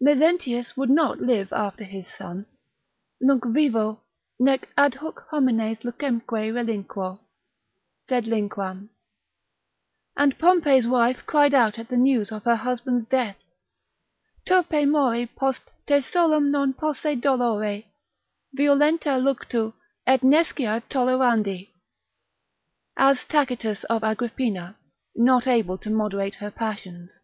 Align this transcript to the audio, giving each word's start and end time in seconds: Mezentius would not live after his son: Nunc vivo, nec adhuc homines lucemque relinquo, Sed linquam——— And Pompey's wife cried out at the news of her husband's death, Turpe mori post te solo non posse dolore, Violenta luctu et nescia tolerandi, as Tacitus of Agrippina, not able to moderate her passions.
Mezentius 0.00 0.76
would 0.76 0.90
not 0.90 1.20
live 1.20 1.52
after 1.52 1.84
his 1.84 2.12
son: 2.12 2.46
Nunc 3.20 3.44
vivo, 3.46 4.02
nec 4.40 4.68
adhuc 4.76 5.28
homines 5.30 5.84
lucemque 5.84 6.50
relinquo, 6.52 7.20
Sed 8.08 8.24
linquam——— 8.24 8.88
And 10.16 10.36
Pompey's 10.36 10.88
wife 10.88 11.24
cried 11.26 11.54
out 11.54 11.78
at 11.78 11.86
the 11.90 11.96
news 11.96 12.32
of 12.32 12.42
her 12.42 12.56
husband's 12.56 13.06
death, 13.06 13.36
Turpe 14.44 14.84
mori 14.88 15.26
post 15.28 15.60
te 15.86 16.00
solo 16.00 16.40
non 16.40 16.72
posse 16.72 17.14
dolore, 17.14 17.84
Violenta 18.52 19.10
luctu 19.20 19.74
et 20.08 20.22
nescia 20.24 20.82
tolerandi, 20.90 21.70
as 22.96 23.24
Tacitus 23.26 23.84
of 23.84 24.02
Agrippina, 24.02 24.74
not 25.14 25.46
able 25.46 25.78
to 25.78 25.88
moderate 25.88 26.34
her 26.34 26.50
passions. 26.50 27.20